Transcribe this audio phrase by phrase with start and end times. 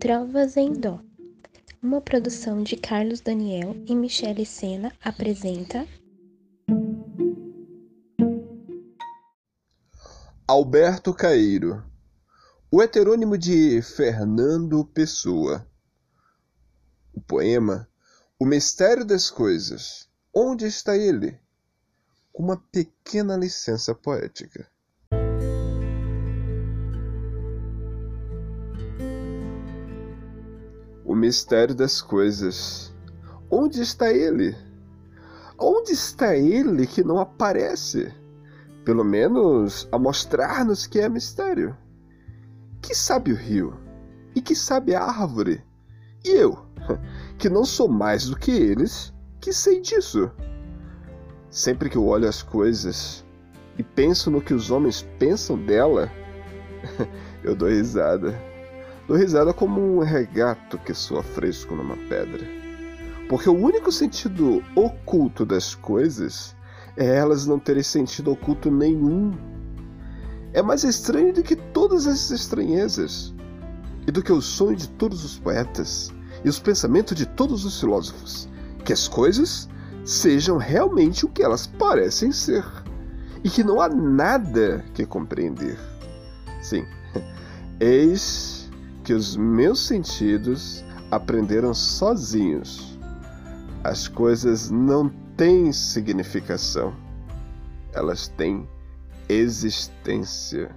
[0.00, 0.98] Trovas em Dó.
[1.82, 5.86] Uma produção de Carlos Daniel e Michele Sena apresenta
[10.48, 11.84] Alberto Caeiro
[12.72, 15.68] O heterônimo de Fernando Pessoa
[17.12, 17.86] O poema
[18.38, 21.38] O Mistério das Coisas Onde está ele?
[22.32, 24.66] Uma pequena licença poética.
[31.20, 32.92] Mistério das coisas.
[33.50, 34.56] Onde está ele?
[35.58, 38.12] Onde está ele que não aparece?
[38.84, 41.76] Pelo menos a mostrar-nos que é mistério.
[42.80, 43.78] Que sabe o rio?
[44.34, 45.62] E que sabe a árvore?
[46.24, 46.58] E eu,
[47.38, 50.30] que não sou mais do que eles, que sei disso.
[51.50, 53.24] Sempre que eu olho as coisas
[53.76, 56.10] e penso no que os homens pensam dela,
[57.44, 58.49] eu dou risada.
[59.10, 62.46] Dou risada como um regato que soa fresco numa pedra.
[63.28, 66.54] Porque o único sentido oculto das coisas
[66.96, 69.32] é elas não terem sentido oculto nenhum.
[70.52, 73.34] É mais estranho do que todas as estranhezas,
[74.06, 76.12] e do que o sonho de todos os poetas
[76.44, 78.48] e os pensamentos de todos os filósofos,
[78.84, 79.68] que as coisas
[80.04, 82.64] sejam realmente o que elas parecem ser,
[83.42, 85.80] e que não há nada que compreender.
[86.62, 86.86] Sim,
[87.80, 88.59] eis
[89.10, 92.96] que os meus sentidos aprenderam sozinhos.
[93.82, 96.94] As coisas não têm significação,
[97.92, 98.68] elas têm
[99.28, 100.70] existência.